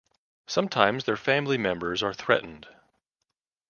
[0.47, 2.67] Sometimes their family members are threatened.